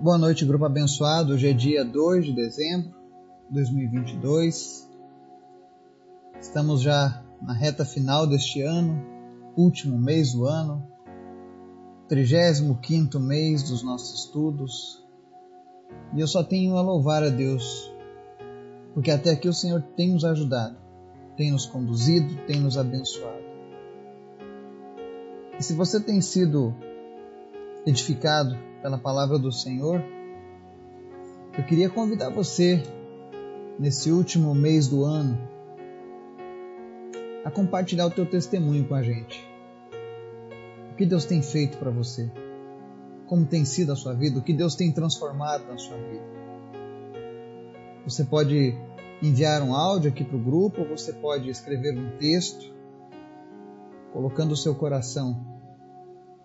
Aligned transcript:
Boa 0.00 0.16
noite, 0.16 0.44
grupo 0.44 0.64
abençoado. 0.64 1.32
Hoje 1.32 1.48
é 1.48 1.52
dia 1.52 1.84
2 1.84 2.26
de 2.26 2.32
dezembro 2.32 2.90
de 3.48 3.54
2022. 3.54 4.88
Estamos 6.40 6.82
já 6.82 7.20
na 7.42 7.52
reta 7.52 7.84
final 7.84 8.24
deste 8.24 8.62
ano, 8.62 9.04
último 9.56 9.98
mês 9.98 10.34
do 10.34 10.46
ano, 10.46 10.86
35 12.08 13.18
mês 13.18 13.64
dos 13.64 13.82
nossos 13.82 14.20
estudos. 14.20 15.04
E 16.14 16.20
eu 16.20 16.28
só 16.28 16.44
tenho 16.44 16.76
a 16.76 16.80
louvar 16.80 17.24
a 17.24 17.28
Deus, 17.28 17.92
porque 18.94 19.10
até 19.10 19.32
aqui 19.32 19.48
o 19.48 19.52
Senhor 19.52 19.82
tem 19.96 20.12
nos 20.12 20.24
ajudado, 20.24 20.76
tem 21.36 21.50
nos 21.50 21.66
conduzido, 21.66 22.36
tem 22.46 22.60
nos 22.60 22.78
abençoado. 22.78 23.42
E 25.58 25.62
se 25.64 25.72
você 25.72 25.98
tem 25.98 26.20
sido 26.20 26.72
edificado 27.84 28.67
pela 28.82 28.98
palavra 28.98 29.38
do 29.38 29.50
Senhor, 29.50 30.02
eu 31.56 31.64
queria 31.64 31.90
convidar 31.90 32.30
você, 32.30 32.82
nesse 33.78 34.10
último 34.10 34.54
mês 34.54 34.86
do 34.86 35.04
ano, 35.04 35.38
a 37.44 37.50
compartilhar 37.50 38.06
o 38.06 38.10
teu 38.10 38.26
testemunho 38.26 38.86
com 38.86 38.94
a 38.94 39.02
gente. 39.02 39.44
O 40.92 40.94
que 40.94 41.04
Deus 41.04 41.24
tem 41.24 41.42
feito 41.42 41.78
para 41.78 41.90
você? 41.90 42.30
Como 43.26 43.44
tem 43.44 43.64
sido 43.64 43.92
a 43.92 43.96
sua 43.96 44.14
vida? 44.14 44.38
O 44.38 44.42
que 44.42 44.52
Deus 44.52 44.74
tem 44.74 44.92
transformado 44.92 45.66
na 45.66 45.76
sua 45.78 45.96
vida? 45.96 46.24
Você 48.04 48.24
pode 48.24 48.74
enviar 49.22 49.62
um 49.62 49.74
áudio 49.74 50.10
aqui 50.10 50.24
para 50.24 50.36
o 50.36 50.40
grupo, 50.40 50.82
ou 50.82 50.88
você 50.88 51.12
pode 51.12 51.50
escrever 51.50 51.98
um 51.98 52.16
texto, 52.18 52.72
colocando 54.12 54.52
o 54.52 54.56
seu 54.56 54.74
coração 54.74 55.57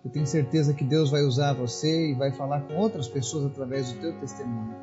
eu 0.04 0.10
tenho 0.10 0.26
certeza 0.26 0.74
que 0.74 0.84
Deus 0.84 1.10
vai 1.10 1.22
usar 1.22 1.54
você 1.54 2.10
e 2.10 2.14
vai 2.14 2.30
falar 2.30 2.60
com 2.62 2.74
outras 2.74 3.08
pessoas 3.08 3.46
através 3.46 3.90
do 3.90 4.00
teu 4.00 4.20
testemunho. 4.20 4.74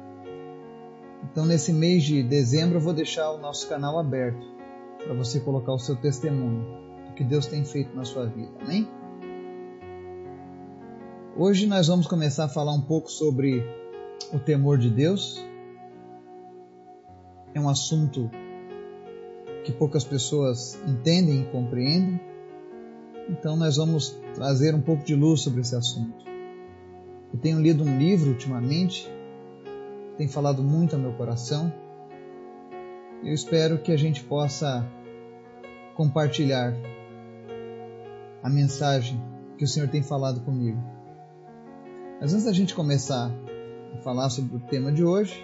Então, 1.23 1.45
nesse 1.45 1.71
mês 1.71 2.03
de 2.03 2.23
dezembro, 2.23 2.77
eu 2.77 2.81
vou 2.81 2.93
deixar 2.93 3.29
o 3.31 3.37
nosso 3.37 3.69
canal 3.69 3.99
aberto 3.99 4.43
para 4.97 5.13
você 5.13 5.39
colocar 5.39 5.73
o 5.73 5.79
seu 5.79 5.95
testemunho 5.95 6.65
do 7.07 7.13
que 7.13 7.23
Deus 7.23 7.45
tem 7.45 7.63
feito 7.63 7.95
na 7.95 8.03
sua 8.03 8.25
vida. 8.25 8.51
Amém? 8.61 8.89
Hoje 11.37 11.67
nós 11.67 11.87
vamos 11.87 12.07
começar 12.07 12.45
a 12.45 12.49
falar 12.49 12.73
um 12.73 12.81
pouco 12.81 13.09
sobre 13.09 13.63
o 14.33 14.39
temor 14.39 14.79
de 14.79 14.89
Deus. 14.89 15.39
É 17.53 17.61
um 17.61 17.69
assunto 17.69 18.29
que 19.63 19.71
poucas 19.71 20.03
pessoas 20.03 20.79
entendem 20.87 21.41
e 21.41 21.45
compreendem. 21.45 22.30
Então 23.31 23.55
nós 23.55 23.77
vamos 23.77 24.19
trazer 24.35 24.75
um 24.75 24.81
pouco 24.81 25.05
de 25.05 25.15
luz 25.15 25.39
sobre 25.39 25.61
esse 25.61 25.73
assunto. 25.73 26.25
Eu 27.33 27.39
tenho 27.39 27.61
lido 27.61 27.81
um 27.81 27.97
livro 27.97 28.31
ultimamente, 28.31 29.09
que 30.11 30.17
tem 30.17 30.27
falado 30.27 30.61
muito 30.61 30.97
ao 30.97 31.01
meu 31.01 31.13
coração. 31.13 31.73
Eu 33.23 33.33
espero 33.33 33.81
que 33.81 33.93
a 33.93 33.97
gente 33.97 34.21
possa 34.21 34.85
compartilhar 35.95 36.75
a 38.43 38.49
mensagem 38.49 39.21
que 39.57 39.63
o 39.63 39.67
Senhor 39.67 39.87
tem 39.87 40.03
falado 40.03 40.41
comigo. 40.41 40.83
Mas 42.19 42.33
antes 42.33 42.45
da 42.45 42.51
gente 42.51 42.75
começar 42.75 43.31
a 43.93 43.97
falar 43.99 44.29
sobre 44.29 44.57
o 44.57 44.59
tema 44.59 44.91
de 44.91 45.05
hoje, 45.05 45.41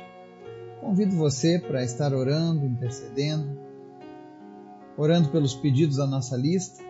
convido 0.81 1.15
você 1.15 1.57
para 1.57 1.83
estar 1.83 2.13
orando, 2.13 2.65
intercedendo, 2.65 3.57
orando 4.97 5.29
pelos 5.29 5.55
pedidos 5.55 5.95
da 5.97 6.05
nossa 6.05 6.35
lista 6.35 6.86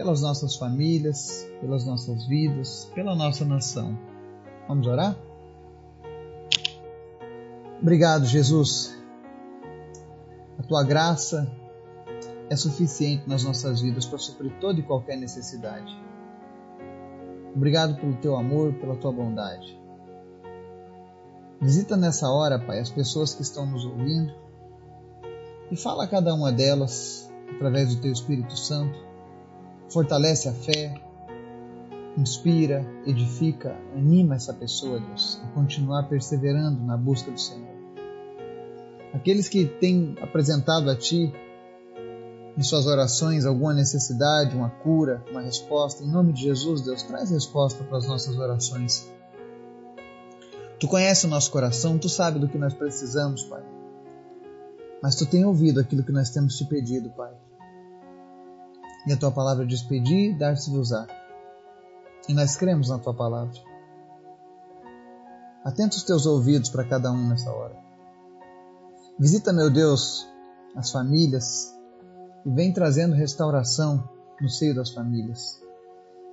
pelas 0.00 0.22
nossas 0.22 0.56
famílias, 0.56 1.46
pelas 1.60 1.84
nossas 1.84 2.24
vidas, 2.24 2.90
pela 2.94 3.14
nossa 3.14 3.44
nação. 3.44 3.98
Vamos 4.66 4.86
orar? 4.86 5.14
Obrigado, 7.82 8.24
Jesus. 8.24 8.98
A 10.58 10.62
tua 10.62 10.82
graça 10.84 11.54
é 12.48 12.56
suficiente 12.56 13.28
nas 13.28 13.44
nossas 13.44 13.82
vidas 13.82 14.06
para 14.06 14.16
suprir 14.16 14.50
toda 14.58 14.80
e 14.80 14.82
qualquer 14.82 15.18
necessidade. 15.18 15.94
Obrigado 17.54 17.96
pelo 17.96 18.16
teu 18.16 18.36
amor, 18.36 18.72
pela 18.76 18.96
tua 18.96 19.12
bondade. 19.12 19.78
Visita 21.60 21.94
nessa 21.94 22.26
hora, 22.30 22.58
Pai, 22.58 22.78
as 22.78 22.88
pessoas 22.88 23.34
que 23.34 23.42
estão 23.42 23.66
nos 23.66 23.84
ouvindo 23.84 24.32
e 25.70 25.76
fala 25.76 26.04
a 26.04 26.08
cada 26.08 26.34
uma 26.34 26.50
delas 26.50 27.30
através 27.54 27.94
do 27.94 28.00
teu 28.00 28.10
Espírito 28.10 28.56
Santo 28.56 29.09
fortalece 29.90 30.48
a 30.48 30.52
fé, 30.52 30.94
inspira, 32.16 32.84
edifica, 33.06 33.76
anima 33.94 34.36
essa 34.36 34.54
pessoa, 34.54 35.00
Deus, 35.00 35.40
a 35.44 35.48
continuar 35.48 36.04
perseverando 36.04 36.82
na 36.84 36.96
busca 36.96 37.30
do 37.30 37.40
Senhor. 37.40 37.68
Aqueles 39.12 39.48
que 39.48 39.66
têm 39.66 40.14
apresentado 40.20 40.88
a 40.88 40.96
Ti 40.96 41.32
em 42.56 42.62
suas 42.62 42.86
orações 42.86 43.46
alguma 43.46 43.72
necessidade, 43.72 44.54
uma 44.54 44.70
cura, 44.70 45.24
uma 45.30 45.40
resposta, 45.40 46.02
em 46.02 46.08
nome 46.08 46.32
de 46.32 46.42
Jesus, 46.42 46.82
Deus, 46.82 47.02
traz 47.02 47.30
resposta 47.30 47.82
para 47.84 47.98
as 47.98 48.06
nossas 48.06 48.36
orações. 48.36 49.08
Tu 50.78 50.86
conhece 50.88 51.26
o 51.26 51.28
nosso 51.28 51.50
coração, 51.50 51.98
tu 51.98 52.08
sabe 52.08 52.38
do 52.38 52.48
que 52.48 52.58
nós 52.58 52.74
precisamos, 52.74 53.44
Pai. 53.44 53.62
Mas 55.02 55.14
tu 55.14 55.26
tem 55.26 55.44
ouvido 55.44 55.80
aquilo 55.80 56.02
que 56.02 56.12
nós 56.12 56.30
temos 56.30 56.56
te 56.56 56.64
pedido, 56.64 57.10
Pai. 57.10 57.32
E 59.06 59.12
a 59.12 59.16
tua 59.16 59.30
palavra 59.30 59.66
diz: 59.66 59.82
pedir, 59.82 60.36
dar-se-vos-á. 60.36 61.06
E 62.28 62.34
nós 62.34 62.56
cremos 62.56 62.88
na 62.88 62.98
tua 62.98 63.14
palavra. 63.14 63.58
Atenta 65.64 65.96
os 65.96 66.04
teus 66.04 66.26
ouvidos 66.26 66.70
para 66.70 66.84
cada 66.84 67.10
um 67.12 67.28
nessa 67.28 67.50
hora. 67.50 67.76
Visita, 69.18 69.52
meu 69.52 69.70
Deus, 69.70 70.26
as 70.74 70.90
famílias 70.90 71.74
e 72.44 72.50
vem 72.50 72.72
trazendo 72.72 73.14
restauração 73.14 74.08
no 74.40 74.48
seio 74.48 74.74
das 74.74 74.90
famílias. 74.90 75.60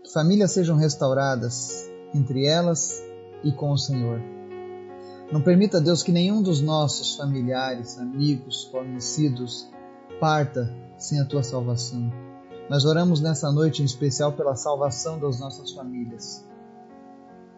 Que 0.04 0.14
famílias 0.14 0.52
sejam 0.52 0.78
restauradas 0.78 1.86
entre 2.14 2.46
elas 2.46 3.02
e 3.44 3.52
com 3.52 3.72
o 3.72 3.78
Senhor. 3.78 4.22
Não 5.32 5.42
permita, 5.42 5.82
Deus, 5.82 6.02
que 6.02 6.12
nenhum 6.12 6.42
dos 6.42 6.62
nossos 6.62 7.18
familiares, 7.18 7.98
amigos, 7.98 8.70
conhecidos 8.72 9.70
parta 10.22 10.74
sem 10.98 11.20
a 11.20 11.26
tua 11.26 11.44
salvação. 11.44 12.27
Nós 12.70 12.84
oramos 12.84 13.22
nessa 13.22 13.52
noite 13.52 13.82
em 13.82 13.86
especial 13.86 14.34
pela 14.34 14.56
salvação 14.56 15.18
das 15.20 15.40
nossas 15.40 15.72
famílias. 15.72 16.46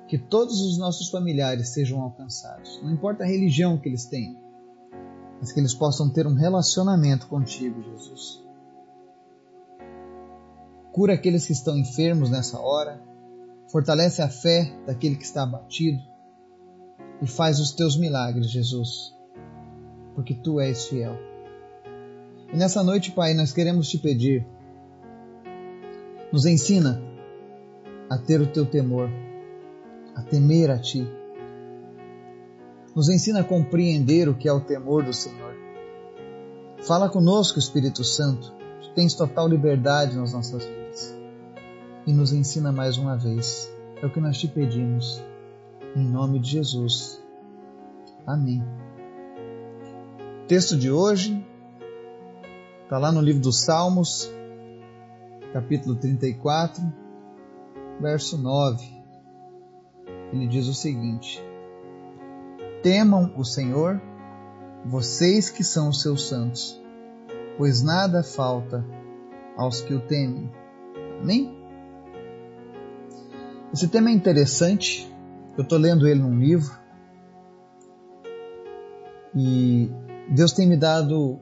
Que 0.08 0.18
todos 0.18 0.62
os 0.62 0.78
nossos 0.78 1.10
familiares 1.10 1.70
sejam 1.70 2.02
alcançados, 2.02 2.80
não 2.84 2.92
importa 2.92 3.24
a 3.24 3.28
religião 3.28 3.78
que 3.78 3.88
eles 3.88 4.06
tenham, 4.06 4.38
mas 5.40 5.52
que 5.52 5.60
eles 5.60 5.74
possam 5.74 6.10
ter 6.10 6.28
um 6.28 6.34
relacionamento 6.34 7.28
contigo, 7.28 7.82
Jesus. 7.82 8.44
Cura 10.92 11.14
aqueles 11.14 11.46
que 11.46 11.54
estão 11.54 11.78
enfermos 11.78 12.30
nessa 12.30 12.60
hora, 12.60 13.02
fortalece 13.72 14.22
a 14.22 14.30
fé 14.30 14.72
daquele 14.86 15.16
que 15.16 15.24
está 15.24 15.44
abatido 15.44 16.02
e 17.22 17.28
faz 17.28 17.60
os 17.60 17.72
teus 17.72 17.96
milagres, 17.96 18.50
Jesus, 18.50 19.16
porque 20.16 20.34
tu 20.34 20.60
és 20.60 20.86
fiel. 20.88 21.16
E 22.52 22.58
nessa 22.58 22.84
noite, 22.84 23.12
Pai, 23.12 23.34
nós 23.36 23.54
queremos 23.54 23.88
te 23.88 24.00
pedir 24.00 24.46
nos 26.32 26.46
ensina 26.46 27.02
a 28.10 28.18
ter 28.18 28.42
o 28.42 28.48
teu 28.48 28.66
temor, 28.66 29.10
a 30.16 30.22
temer 30.22 30.70
a 30.70 30.80
ti. 30.80 31.08
Nos 32.96 33.10
ensina 33.10 33.42
a 33.42 33.44
compreender 33.44 34.28
o 34.28 34.36
que 34.36 34.48
é 34.48 34.54
o 34.54 34.60
temor 34.60 35.04
do 35.04 35.14
Senhor. 35.14 35.54
Fala 36.86 37.10
conosco, 37.10 37.60
Espírito 37.60 38.04
Santo. 38.04 38.54
Tu 38.82 38.94
tens 38.94 39.14
total 39.14 39.48
liberdade 39.48 40.16
nas 40.16 40.34
nossas 40.34 40.66
vidas. 40.66 41.16
E 42.06 42.14
nos 42.14 42.34
ensina 42.34 42.72
mais 42.72 42.98
uma 42.98 43.16
vez. 43.16 43.72
É 44.02 44.06
o 44.06 44.10
que 44.10 44.20
nós 44.20 44.38
te 44.38 44.48
pedimos. 44.48 45.22
Em 45.96 46.06
nome 46.06 46.40
de 46.40 46.52
Jesus. 46.52 47.22
Amém. 48.26 48.64
O 50.44 50.48
texto 50.48 50.78
de 50.78 50.92
hoje 50.92 51.46
está 52.84 52.98
lá 52.98 53.12
no 53.12 53.22
livro 53.22 53.42
dos 53.42 53.62
Salmos, 53.62 54.32
capítulo 55.54 55.96
34, 55.96 56.84
verso 58.00 58.38
9. 58.38 58.86
Ele 60.32 60.48
diz 60.48 60.68
o 60.68 60.74
seguinte: 60.74 61.44
Temam 62.84 63.34
o 63.36 63.44
Senhor, 63.44 64.02
vocês 64.86 65.50
que 65.50 65.64
são 65.64 65.90
os 65.90 66.02
seus 66.02 66.28
santos, 66.28 66.80
pois 67.58 67.82
nada 67.82 68.24
falta 68.24 68.86
aos 69.58 69.82
que 69.82 69.94
o 69.94 70.00
temem. 70.00 70.52
Amém? 71.22 71.58
Esse 73.74 73.88
tema 73.88 74.10
é 74.10 74.14
interessante. 74.14 75.12
Eu 75.58 75.64
estou 75.64 75.78
lendo 75.78 76.08
ele 76.08 76.22
num 76.22 76.40
livro 76.40 76.80
e 79.36 79.92
Deus 80.30 80.54
tem 80.54 80.68
me 80.68 80.78
dado 80.78 81.40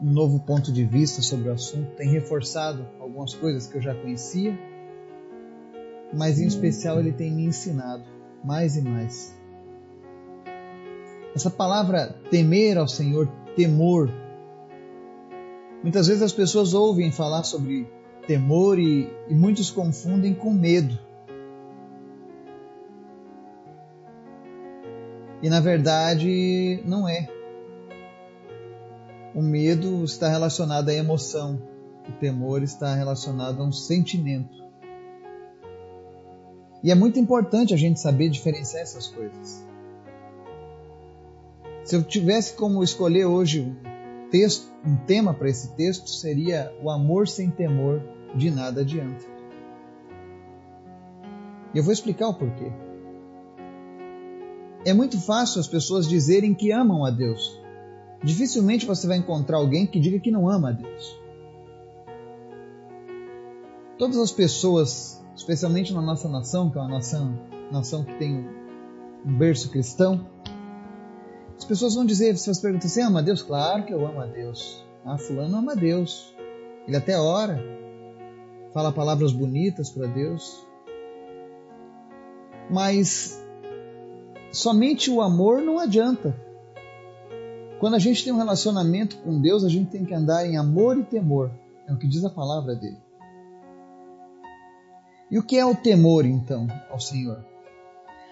um 0.00 0.10
novo 0.10 0.40
ponto 0.40 0.72
de 0.72 0.84
vista 0.84 1.22
sobre 1.22 1.48
o 1.48 1.52
assunto, 1.52 1.94
tem 1.96 2.08
reforçado 2.08 2.86
algumas 3.00 3.34
coisas 3.34 3.66
que 3.66 3.78
eu 3.78 3.82
já 3.82 3.94
conhecia, 3.94 4.58
mas 6.12 6.38
em 6.38 6.46
especial 6.46 7.00
ele 7.00 7.12
tem 7.12 7.32
me 7.32 7.44
ensinado 7.44 8.04
mais 8.44 8.76
e 8.76 8.82
mais 8.82 9.34
Essa 11.34 11.50
palavra 11.50 12.16
temer 12.30 12.78
ao 12.78 12.88
Senhor, 12.88 13.26
temor. 13.54 14.10
Muitas 15.82 16.06
vezes 16.06 16.22
as 16.22 16.32
pessoas 16.32 16.72
ouvem 16.72 17.10
falar 17.10 17.42
sobre 17.42 17.86
temor 18.26 18.78
e, 18.78 19.10
e 19.28 19.34
muitos 19.34 19.70
confundem 19.70 20.34
com 20.34 20.52
medo. 20.52 20.98
E 25.42 25.50
na 25.50 25.60
verdade 25.60 26.82
não 26.86 27.08
é. 27.08 27.35
O 29.36 29.42
medo 29.42 30.02
está 30.02 30.30
relacionado 30.30 30.88
à 30.88 30.94
emoção, 30.94 31.60
o 32.08 32.12
temor 32.12 32.62
está 32.62 32.94
relacionado 32.94 33.60
a 33.60 33.66
um 33.66 33.70
sentimento. 33.70 34.64
E 36.82 36.90
é 36.90 36.94
muito 36.94 37.18
importante 37.18 37.74
a 37.74 37.76
gente 37.76 38.00
saber 38.00 38.30
diferenciar 38.30 38.82
essas 38.82 39.08
coisas. 39.08 39.62
Se 41.84 41.94
eu 41.94 42.02
tivesse 42.02 42.54
como 42.54 42.82
escolher 42.82 43.26
hoje 43.26 43.60
um 43.60 44.30
texto, 44.30 44.72
um 44.82 44.96
tema 45.04 45.34
para 45.34 45.50
esse 45.50 45.76
texto, 45.76 46.08
seria 46.08 46.74
o 46.82 46.88
amor 46.88 47.28
sem 47.28 47.50
temor 47.50 48.02
de 48.34 48.50
nada 48.50 48.80
adianta. 48.80 49.22
E 51.74 51.78
eu 51.78 51.84
vou 51.84 51.92
explicar 51.92 52.28
o 52.28 52.34
porquê. 52.34 52.72
É 54.86 54.94
muito 54.94 55.20
fácil 55.20 55.60
as 55.60 55.68
pessoas 55.68 56.08
dizerem 56.08 56.54
que 56.54 56.72
amam 56.72 57.04
a 57.04 57.10
Deus. 57.10 57.65
Dificilmente 58.26 58.84
você 58.84 59.06
vai 59.06 59.18
encontrar 59.18 59.58
alguém 59.58 59.86
que 59.86 60.00
diga 60.00 60.18
que 60.18 60.32
não 60.32 60.48
ama 60.48 60.70
a 60.70 60.72
Deus. 60.72 61.16
Todas 63.96 64.18
as 64.18 64.32
pessoas, 64.32 65.24
especialmente 65.36 65.94
na 65.94 66.02
nossa 66.02 66.28
nação, 66.28 66.68
que 66.68 66.76
é 66.76 66.80
uma 66.80 66.90
nação, 66.90 67.38
nação 67.70 68.02
que 68.02 68.12
tem 68.14 68.44
um 69.24 69.38
berço 69.38 69.70
cristão, 69.70 70.26
as 71.56 71.64
pessoas 71.64 71.94
vão 71.94 72.04
dizer, 72.04 72.36
se 72.36 72.52
você 72.52 72.60
perguntam, 72.60 72.88
você 72.88 73.00
ama 73.00 73.20
a 73.20 73.22
Deus? 73.22 73.42
Claro 73.42 73.86
que 73.86 73.94
eu 73.94 74.04
amo 74.04 74.20
a 74.20 74.26
Deus. 74.26 74.84
Ah, 75.04 75.16
fulano 75.16 75.58
ama 75.58 75.72
a 75.72 75.76
Deus. 75.76 76.34
Ele 76.88 76.96
até 76.96 77.16
ora, 77.16 77.62
fala 78.74 78.90
palavras 78.90 79.32
bonitas 79.32 79.88
para 79.88 80.08
Deus. 80.08 80.66
Mas 82.68 83.40
somente 84.50 85.12
o 85.12 85.22
amor 85.22 85.62
não 85.62 85.78
adianta. 85.78 86.44
Quando 87.78 87.94
a 87.94 87.98
gente 87.98 88.24
tem 88.24 88.32
um 88.32 88.38
relacionamento 88.38 89.18
com 89.18 89.40
Deus, 89.40 89.64
a 89.64 89.68
gente 89.68 89.90
tem 89.90 90.04
que 90.04 90.14
andar 90.14 90.46
em 90.46 90.56
amor 90.56 90.98
e 90.98 91.04
temor. 91.04 91.50
É 91.86 91.92
o 91.92 91.98
que 91.98 92.08
diz 92.08 92.24
a 92.24 92.30
palavra 92.30 92.74
dele. 92.74 92.98
E 95.30 95.38
o 95.38 95.42
que 95.42 95.58
é 95.58 95.64
o 95.64 95.74
temor, 95.74 96.24
então, 96.24 96.66
ao 96.90 96.98
Senhor? 96.98 97.44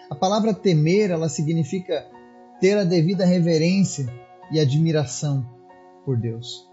A 0.08 0.14
palavra 0.14 0.54
temer, 0.54 1.10
ela 1.10 1.28
significa 1.28 2.06
ter 2.60 2.78
a 2.78 2.84
devida 2.84 3.24
reverência 3.26 4.06
e 4.50 4.60
admiração 4.60 5.44
por 6.04 6.16
Deus. 6.16 6.68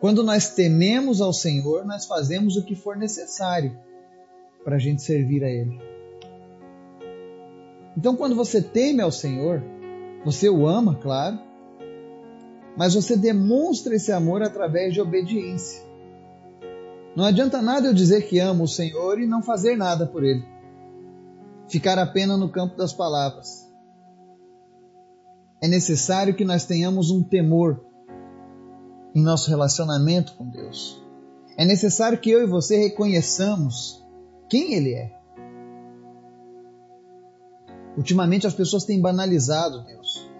Quando 0.00 0.22
nós 0.22 0.50
tememos 0.50 1.20
ao 1.20 1.32
Senhor, 1.32 1.84
nós 1.84 2.06
fazemos 2.06 2.56
o 2.56 2.64
que 2.64 2.74
for 2.74 2.96
necessário 2.96 3.78
para 4.64 4.76
a 4.76 4.78
gente 4.78 5.02
servir 5.02 5.44
a 5.44 5.48
Ele. 5.48 5.78
Então, 7.96 8.16
quando 8.16 8.34
você 8.34 8.60
teme 8.60 9.00
ao 9.00 9.12
Senhor, 9.12 9.62
você 10.24 10.48
o 10.48 10.66
ama, 10.66 10.96
claro, 10.96 11.38
mas 12.76 12.94
você 12.94 13.16
demonstra 13.16 13.94
esse 13.94 14.10
amor 14.10 14.42
através 14.42 14.92
de 14.92 15.00
obediência. 15.00 15.82
Não 17.16 17.24
adianta 17.24 17.62
nada 17.62 17.86
eu 17.86 17.94
dizer 17.94 18.26
que 18.26 18.40
amo 18.40 18.64
o 18.64 18.68
Senhor 18.68 19.20
e 19.20 19.26
não 19.26 19.42
fazer 19.42 19.76
nada 19.76 20.06
por 20.06 20.24
Ele. 20.24 20.44
Ficar 21.68 21.98
apenas 21.98 22.38
no 22.38 22.48
campo 22.48 22.76
das 22.76 22.92
palavras 22.92 23.64
é 25.64 25.68
necessário 25.68 26.34
que 26.34 26.44
nós 26.44 26.66
tenhamos 26.66 27.10
um 27.10 27.22
temor 27.22 27.82
em 29.14 29.22
nosso 29.22 29.48
relacionamento 29.48 30.34
com 30.36 30.46
Deus. 30.50 31.02
É 31.56 31.64
necessário 31.64 32.18
que 32.18 32.30
eu 32.30 32.42
e 32.42 32.46
você 32.46 32.76
reconheçamos 32.76 34.04
quem 34.46 34.74
Ele 34.74 34.92
é. 34.92 35.23
Ultimamente 37.96 38.46
as 38.46 38.54
pessoas 38.54 38.84
têm 38.84 39.00
banalizado 39.00 39.84
Deus. 39.84 40.30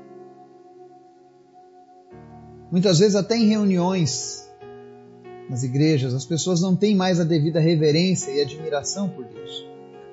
Muitas 2.71 2.99
vezes, 2.99 3.15
até 3.15 3.37
em 3.37 3.47
reuniões 3.47 4.51
nas 5.49 5.63
igrejas, 5.63 6.15
as 6.15 6.25
pessoas 6.25 6.61
não 6.61 6.75
têm 6.75 6.97
mais 6.97 7.21
a 7.21 7.25
devida 7.25 7.61
reverência 7.61 8.31
e 8.33 8.41
admiração 8.41 9.09
por 9.09 9.25
Deus, 9.25 9.67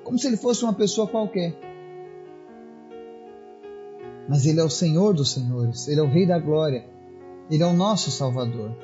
como 0.04 0.18
se 0.18 0.26
Ele 0.26 0.36
fosse 0.36 0.62
uma 0.62 0.74
pessoa 0.74 1.08
qualquer 1.08 1.56
mas 4.28 4.46
Ele 4.46 4.60
é 4.60 4.64
o 4.64 4.70
Senhor 4.70 5.14
dos 5.14 5.32
Senhores, 5.32 5.88
Ele 5.88 6.00
é 6.00 6.02
o 6.02 6.08
Rei 6.08 6.26
da 6.26 6.38
Glória, 6.38 6.86
Ele 7.50 7.62
é 7.62 7.66
o 7.66 7.72
nosso 7.72 8.10
Salvador. 8.10 8.74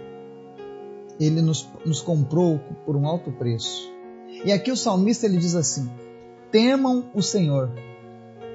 Ele 1.18 1.40
nos, 1.40 1.68
nos 1.84 2.00
comprou 2.00 2.60
por 2.84 2.96
um 2.96 3.06
alto 3.06 3.32
preço. 3.32 3.90
E 4.44 4.52
aqui 4.52 4.70
o 4.70 4.76
salmista 4.76 5.26
ele 5.26 5.36
diz 5.36 5.54
assim: 5.54 5.90
Temam 6.52 7.10
o 7.14 7.22
Senhor, 7.22 7.72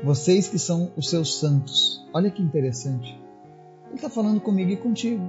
vocês 0.03 0.49
que 0.49 0.59
são 0.59 0.91
os 0.97 1.09
seus 1.09 1.39
santos. 1.39 2.05
Olha 2.13 2.29
que 2.29 2.41
interessante. 2.41 3.17
Ele 3.87 3.95
está 3.95 4.09
falando 4.09 4.41
comigo 4.41 4.71
e 4.71 4.77
contigo. 4.77 5.23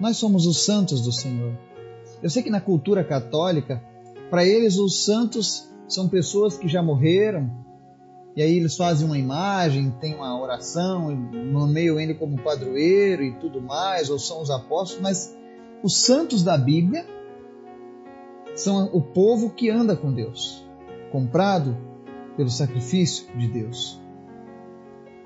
Nós 0.00 0.16
somos 0.16 0.46
os 0.46 0.64
santos 0.64 1.02
do 1.02 1.12
Senhor. 1.12 1.56
Eu 2.22 2.30
sei 2.30 2.42
que 2.42 2.50
na 2.50 2.60
cultura 2.60 3.04
católica, 3.04 3.82
para 4.30 4.44
eles 4.44 4.78
os 4.78 5.04
santos 5.04 5.70
são 5.86 6.08
pessoas 6.08 6.56
que 6.56 6.66
já 6.66 6.82
morreram, 6.82 7.50
e 8.34 8.40
aí 8.40 8.56
eles 8.56 8.74
fazem 8.74 9.06
uma 9.06 9.18
imagem, 9.18 9.90
tem 10.00 10.14
uma 10.14 10.40
oração, 10.40 11.14
nomeiam 11.14 12.00
ele 12.00 12.14
como 12.14 12.40
padroeiro 12.40 13.22
e 13.22 13.32
tudo 13.34 13.60
mais, 13.60 14.08
ou 14.08 14.18
são 14.18 14.40
os 14.40 14.50
apóstolos, 14.50 15.02
mas 15.02 15.36
os 15.82 16.00
santos 16.00 16.42
da 16.42 16.56
Bíblia 16.56 17.04
são 18.54 18.88
o 18.94 19.02
povo 19.02 19.50
que 19.50 19.68
anda 19.68 19.94
com 19.94 20.12
Deus, 20.12 20.66
comprado 21.10 21.91
pelo 22.36 22.50
sacrifício 22.50 23.26
de 23.36 23.46
Deus. 23.46 24.00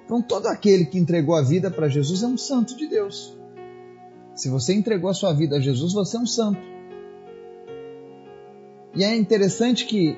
Então 0.04 0.22
todo 0.22 0.46
aquele 0.46 0.86
que 0.86 0.98
entregou 0.98 1.34
a 1.34 1.42
vida 1.42 1.70
para 1.70 1.88
Jesus 1.88 2.22
é 2.22 2.26
um 2.26 2.36
santo 2.36 2.76
de 2.76 2.86
Deus. 2.86 3.36
Se 4.34 4.48
você 4.48 4.74
entregou 4.74 5.10
a 5.10 5.14
sua 5.14 5.32
vida 5.32 5.56
a 5.56 5.60
Jesus, 5.60 5.92
você 5.92 6.16
é 6.16 6.20
um 6.20 6.26
santo. 6.26 6.60
E 8.94 9.02
é 9.02 9.16
interessante 9.16 9.86
que 9.86 10.16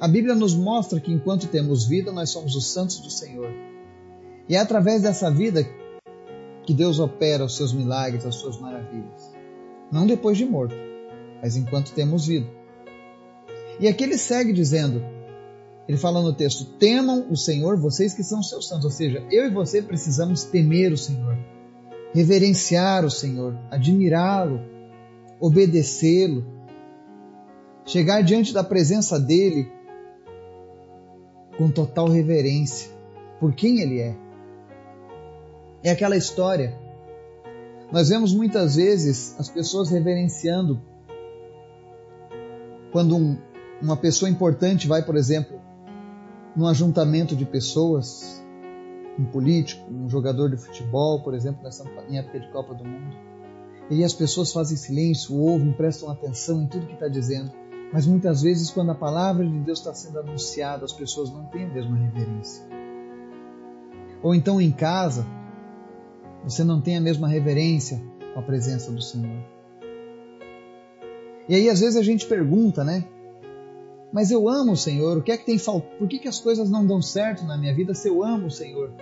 a 0.00 0.08
Bíblia 0.08 0.34
nos 0.34 0.54
mostra 0.54 1.00
que 1.00 1.12
enquanto 1.12 1.46
temos 1.48 1.86
vida, 1.86 2.12
nós 2.12 2.30
somos 2.30 2.54
os 2.54 2.66
santos 2.72 3.00
do 3.00 3.10
Senhor. 3.10 3.50
E 4.48 4.56
é 4.56 4.58
através 4.58 5.02
dessa 5.02 5.30
vida 5.30 5.66
que 6.64 6.74
Deus 6.74 6.98
opera 6.98 7.44
os 7.44 7.56
seus 7.56 7.72
milagres, 7.72 8.26
as 8.26 8.34
suas 8.36 8.58
maravilhas. 8.58 9.32
Não 9.90 10.06
depois 10.06 10.36
de 10.36 10.44
morto, 10.44 10.74
mas 11.40 11.56
enquanto 11.56 11.92
temos 11.92 12.26
vida. 12.26 12.46
E 13.78 13.88
aqui 13.88 14.04
ele 14.04 14.18
segue 14.18 14.52
dizendo, 14.52 15.02
ele 15.88 15.98
fala 15.98 16.22
no 16.22 16.32
texto: 16.32 16.64
temam 16.78 17.26
o 17.30 17.36
Senhor, 17.36 17.76
vocês 17.76 18.14
que 18.14 18.22
são 18.22 18.42
seus 18.42 18.68
santos. 18.68 18.84
Ou 18.84 18.90
seja, 18.90 19.24
eu 19.30 19.46
e 19.46 19.50
você 19.50 19.82
precisamos 19.82 20.44
temer 20.44 20.92
o 20.92 20.98
Senhor, 20.98 21.36
reverenciar 22.12 23.04
o 23.04 23.10
Senhor, 23.10 23.58
admirá-lo, 23.70 24.60
obedecê-lo, 25.40 26.44
chegar 27.84 28.22
diante 28.22 28.52
da 28.52 28.62
presença 28.62 29.18
dele 29.18 29.70
com 31.58 31.70
total 31.70 32.08
reverência 32.08 32.90
por 33.40 33.52
quem 33.54 33.80
Ele 33.80 34.00
é. 34.00 34.16
É 35.82 35.90
aquela 35.90 36.16
história. 36.16 36.80
Nós 37.90 38.08
vemos 38.08 38.32
muitas 38.32 38.76
vezes 38.76 39.34
as 39.38 39.50
pessoas 39.50 39.90
reverenciando 39.90 40.80
quando 42.92 43.16
um, 43.16 43.36
uma 43.82 43.96
pessoa 43.96 44.30
importante 44.30 44.86
vai, 44.86 45.04
por 45.04 45.16
exemplo, 45.16 45.60
num 46.54 46.66
ajuntamento 46.66 47.34
de 47.34 47.44
pessoas, 47.44 48.42
um 49.18 49.24
político, 49.24 49.90
um 49.90 50.08
jogador 50.08 50.50
de 50.50 50.56
futebol, 50.56 51.22
por 51.22 51.34
exemplo, 51.34 51.62
nessa 51.62 51.84
em 52.08 52.18
época 52.18 52.40
de 52.40 52.48
Copa 52.50 52.74
do 52.74 52.84
Mundo. 52.84 53.16
E 53.90 54.04
as 54.04 54.12
pessoas 54.12 54.52
fazem 54.52 54.76
silêncio, 54.76 55.36
ouvem, 55.36 55.72
prestam 55.72 56.10
atenção 56.10 56.62
em 56.62 56.66
tudo 56.66 56.86
que 56.86 56.94
está 56.94 57.08
dizendo. 57.08 57.52
Mas 57.92 58.06
muitas 58.06 58.40
vezes, 58.40 58.70
quando 58.70 58.90
a 58.90 58.94
palavra 58.94 59.44
de 59.46 59.58
Deus 59.60 59.80
está 59.80 59.92
sendo 59.92 60.18
anunciada, 60.18 60.84
as 60.84 60.92
pessoas 60.92 61.30
não 61.30 61.44
têm 61.46 61.64
a 61.64 61.68
mesma 61.68 61.96
reverência. 61.96 62.64
Ou 64.22 64.34
então 64.34 64.60
em 64.60 64.70
casa, 64.70 65.26
você 66.44 66.64
não 66.64 66.80
tem 66.80 66.96
a 66.96 67.00
mesma 67.00 67.28
reverência 67.28 68.00
com 68.32 68.40
a 68.40 68.42
presença 68.42 68.90
do 68.90 69.02
Senhor. 69.02 69.44
E 71.48 71.54
aí 71.54 71.68
às 71.68 71.80
vezes 71.80 71.96
a 71.96 72.02
gente 72.02 72.26
pergunta, 72.26 72.82
né? 72.84 73.04
Mas 74.12 74.30
eu 74.30 74.48
amo 74.48 74.72
o 74.72 74.76
Senhor, 74.76 75.16
o 75.16 75.22
que 75.22 75.32
é 75.32 75.38
que 75.38 75.46
tem 75.46 75.58
faltado? 75.58 75.96
Por 75.96 76.06
que, 76.06 76.18
que 76.18 76.28
as 76.28 76.38
coisas 76.38 76.68
não 76.68 76.86
dão 76.86 77.00
certo 77.00 77.44
na 77.44 77.56
minha 77.56 77.74
vida 77.74 77.94
se 77.94 78.08
eu 78.08 78.22
amo 78.22 78.48
o 78.48 78.50
Senhor? 78.50 78.92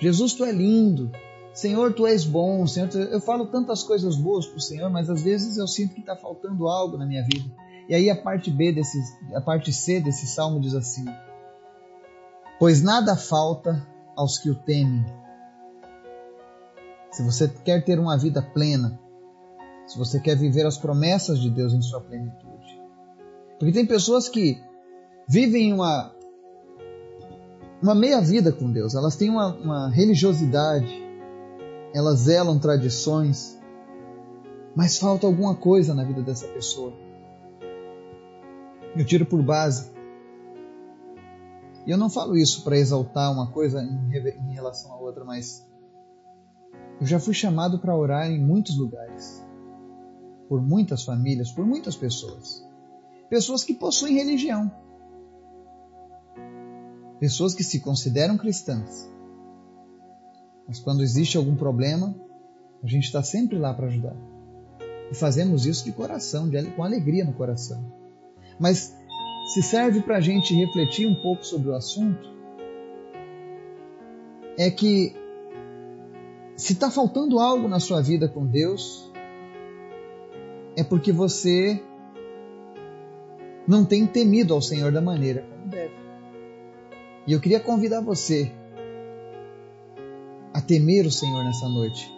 Jesus, 0.00 0.34
tu 0.34 0.44
é 0.44 0.50
lindo. 0.50 1.10
Senhor, 1.54 1.94
tu 1.94 2.06
és 2.06 2.24
bom. 2.24 2.66
Senhor, 2.66 2.88
tu... 2.88 2.98
eu 2.98 3.20
falo 3.20 3.46
tantas 3.46 3.82
coisas 3.82 4.16
boas 4.16 4.46
para 4.46 4.58
o 4.58 4.60
Senhor, 4.60 4.90
mas 4.90 5.08
às 5.08 5.22
vezes 5.22 5.56
eu 5.56 5.68
sinto 5.68 5.94
que 5.94 6.00
está 6.00 6.16
faltando 6.16 6.66
algo 6.66 6.98
na 6.98 7.06
minha 7.06 7.22
vida. 7.22 7.48
E 7.88 7.94
aí 7.94 8.10
a 8.10 8.16
parte 8.16 8.50
B 8.50 8.72
desse, 8.72 8.98
a 9.34 9.40
parte 9.40 9.72
C 9.72 10.00
desse 10.00 10.26
salmo 10.26 10.60
diz 10.60 10.74
assim: 10.74 11.04
pois 12.58 12.82
nada 12.82 13.16
falta 13.16 13.86
aos 14.16 14.38
que 14.38 14.50
o 14.50 14.54
temem. 14.54 15.04
Se 17.10 17.22
você 17.22 17.48
quer 17.48 17.84
ter 17.84 17.98
uma 17.98 18.18
vida 18.18 18.42
plena, 18.42 18.98
se 19.86 19.96
você 19.96 20.20
quer 20.20 20.36
viver 20.36 20.66
as 20.66 20.76
promessas 20.76 21.38
de 21.38 21.48
Deus 21.48 21.72
em 21.72 21.80
sua 21.80 22.00
plenitude. 22.00 22.75
Porque 23.58 23.72
tem 23.72 23.86
pessoas 23.86 24.28
que 24.28 24.60
vivem 25.28 25.72
uma, 25.72 26.14
uma 27.82 27.94
meia 27.94 28.20
vida 28.20 28.52
com 28.52 28.70
Deus, 28.70 28.94
elas 28.94 29.16
têm 29.16 29.30
uma, 29.30 29.54
uma 29.54 29.90
religiosidade, 29.90 31.02
elas 31.94 32.20
zelam 32.20 32.58
tradições, 32.58 33.58
mas 34.74 34.98
falta 34.98 35.26
alguma 35.26 35.54
coisa 35.54 35.94
na 35.94 36.04
vida 36.04 36.22
dessa 36.22 36.46
pessoa. 36.48 36.92
Eu 38.94 39.04
tiro 39.04 39.24
por 39.24 39.42
base. 39.42 39.90
E 41.86 41.90
eu 41.90 41.96
não 41.96 42.10
falo 42.10 42.36
isso 42.36 42.64
para 42.64 42.76
exaltar 42.76 43.32
uma 43.32 43.50
coisa 43.50 43.82
em 43.82 44.52
relação 44.52 44.92
a 44.92 44.98
outra, 44.98 45.24
mas 45.24 45.66
eu 47.00 47.06
já 47.06 47.20
fui 47.20 47.32
chamado 47.32 47.78
para 47.78 47.96
orar 47.96 48.30
em 48.30 48.40
muitos 48.40 48.76
lugares, 48.76 49.46
por 50.48 50.60
muitas 50.60 51.04
famílias, 51.04 51.52
por 51.52 51.64
muitas 51.64 51.94
pessoas. 51.94 52.65
Pessoas 53.28 53.64
que 53.64 53.74
possuem 53.74 54.14
religião. 54.14 54.70
Pessoas 57.18 57.54
que 57.54 57.64
se 57.64 57.80
consideram 57.80 58.36
cristãs. 58.36 59.10
Mas 60.68 60.78
quando 60.78 61.02
existe 61.02 61.36
algum 61.36 61.56
problema, 61.56 62.14
a 62.82 62.86
gente 62.86 63.04
está 63.04 63.22
sempre 63.22 63.58
lá 63.58 63.72
para 63.72 63.86
ajudar. 63.86 64.16
E 65.10 65.14
fazemos 65.14 65.66
isso 65.66 65.84
de 65.84 65.92
coração, 65.92 66.48
de, 66.48 66.62
com 66.72 66.82
alegria 66.82 67.24
no 67.24 67.32
coração. 67.32 67.84
Mas 68.58 68.94
se 69.52 69.62
serve 69.62 70.00
para 70.02 70.16
a 70.16 70.20
gente 70.20 70.54
refletir 70.54 71.06
um 71.06 71.14
pouco 71.14 71.44
sobre 71.44 71.68
o 71.68 71.74
assunto, 71.74 72.28
é 74.58 74.70
que 74.70 75.14
se 76.56 76.72
está 76.72 76.90
faltando 76.90 77.38
algo 77.38 77.68
na 77.68 77.78
sua 77.78 78.00
vida 78.00 78.28
com 78.28 78.46
Deus, 78.46 79.12
é 80.74 80.82
porque 80.82 81.12
você 81.12 81.82
não 83.66 83.84
tem 83.84 84.06
temido 84.06 84.54
ao 84.54 84.62
Senhor 84.62 84.92
da 84.92 85.00
maneira 85.00 85.42
como 85.42 85.68
deve. 85.68 85.94
E 87.26 87.32
eu 87.32 87.40
queria 87.40 87.58
convidar 87.58 88.00
você 88.00 88.52
a 90.54 90.60
temer 90.60 91.04
o 91.06 91.10
Senhor 91.10 91.42
nessa 91.42 91.68
noite, 91.68 92.10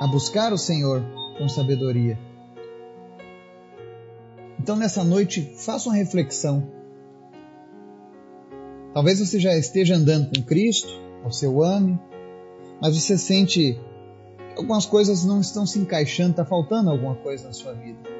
a 0.00 0.06
buscar 0.06 0.52
o 0.52 0.58
Senhor 0.58 1.02
com 1.38 1.48
sabedoria. 1.48 2.18
Então, 4.58 4.74
nessa 4.74 5.04
noite, 5.04 5.54
faça 5.56 5.88
uma 5.88 5.94
reflexão. 5.94 6.70
Talvez 8.92 9.20
você 9.20 9.38
já 9.38 9.56
esteja 9.56 9.94
andando 9.94 10.30
com 10.34 10.42
Cristo, 10.42 10.88
ou 11.24 11.30
seu 11.30 11.62
ame, 11.62 11.98
mas 12.80 12.96
você 13.00 13.16
sente 13.16 13.78
que 14.54 14.58
algumas 14.58 14.86
coisas 14.86 15.24
não 15.24 15.40
estão 15.40 15.66
se 15.66 15.78
encaixando, 15.78 16.30
está 16.30 16.44
faltando 16.44 16.90
alguma 16.90 17.14
coisa 17.14 17.46
na 17.46 17.52
sua 17.52 17.74
vida. 17.74 18.15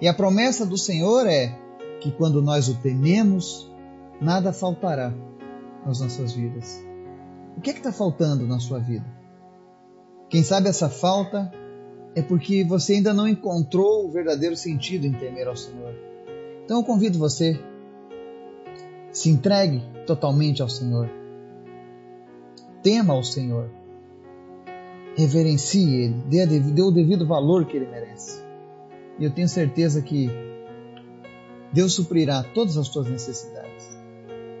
E 0.00 0.08
a 0.08 0.14
promessa 0.14 0.64
do 0.64 0.78
Senhor 0.78 1.26
é 1.26 1.56
que 2.00 2.12
quando 2.12 2.40
nós 2.40 2.68
o 2.68 2.74
tememos, 2.76 3.70
nada 4.20 4.52
faltará 4.52 5.12
nas 5.84 6.00
nossas 6.00 6.32
vidas. 6.32 6.84
O 7.56 7.60
que 7.60 7.70
é 7.70 7.72
que 7.72 7.80
está 7.80 7.92
faltando 7.92 8.46
na 8.46 8.60
sua 8.60 8.78
vida? 8.78 9.06
Quem 10.28 10.42
sabe 10.42 10.68
essa 10.68 10.88
falta 10.88 11.50
é 12.14 12.22
porque 12.22 12.62
você 12.64 12.94
ainda 12.94 13.12
não 13.12 13.26
encontrou 13.26 14.06
o 14.06 14.10
verdadeiro 14.10 14.56
sentido 14.56 15.06
em 15.06 15.12
temer 15.12 15.48
ao 15.48 15.56
Senhor. 15.56 15.94
Então 16.64 16.78
eu 16.78 16.84
convido 16.84 17.18
você, 17.18 17.58
se 19.10 19.30
entregue 19.30 19.82
totalmente 20.06 20.62
ao 20.62 20.68
Senhor. 20.68 21.10
Tema 22.82 23.14
ao 23.14 23.24
Senhor 23.24 23.70
reverencie 25.18 25.96
Ele, 25.96 26.14
dê, 26.28 26.46
dê 26.46 26.82
o 26.82 26.92
devido 26.92 27.26
valor 27.26 27.66
que 27.66 27.76
Ele 27.76 27.88
merece. 27.88 28.40
E 29.18 29.24
eu 29.24 29.30
tenho 29.30 29.48
certeza 29.48 30.00
que 30.00 30.30
Deus 31.72 31.94
suprirá 31.94 32.42
todas 32.42 32.76
as 32.76 32.88
tuas 32.88 33.08
necessidades. 33.08 33.98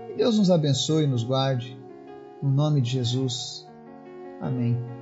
Que 0.08 0.14
Deus 0.14 0.38
nos 0.38 0.50
abençoe 0.50 1.04
e 1.04 1.06
nos 1.06 1.22
guarde. 1.22 1.78
No 2.42 2.50
nome 2.50 2.80
de 2.80 2.90
Jesus. 2.90 3.66
Amém. 4.40 4.97